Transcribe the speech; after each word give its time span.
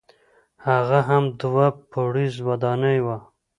هغه 0.67 0.99
هم 1.09 1.23
دوه 1.41 1.65
پوړیزه 1.91 2.41
ودانۍ 2.49 2.97
وه. 3.05 3.17